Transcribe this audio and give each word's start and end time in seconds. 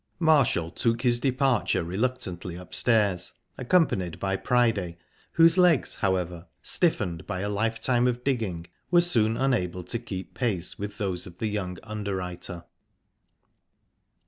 Marshall 0.17 0.71
took 0.71 1.03
his 1.03 1.19
departure 1.19 1.83
reluctantly 1.83 2.55
upstairs, 2.55 3.33
accompanied 3.55 4.19
by 4.19 4.35
Priday, 4.35 4.97
whose 5.33 5.59
legs, 5.59 5.97
however, 5.97 6.47
stiffened 6.63 7.27
by 7.27 7.41
a 7.41 7.49
lifetime 7.49 8.07
of 8.07 8.23
digging, 8.23 8.65
were 8.89 8.99
soon 8.99 9.37
unable 9.37 9.83
to 9.83 9.99
keep 9.99 10.33
pace 10.33 10.79
with 10.79 10.97
those 10.97 11.27
of 11.27 11.37
the 11.37 11.45
young 11.49 11.77
underwriter. 11.83 12.63